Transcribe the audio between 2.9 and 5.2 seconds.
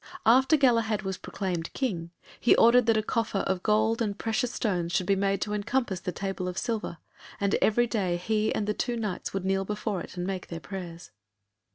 a coffer of gold and precious stones should be